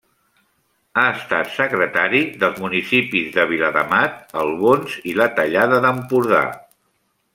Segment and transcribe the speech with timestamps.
[1.01, 6.43] Ha estat secretari dels municipis de Viladamat, Albons i La Tallada d’Empordà.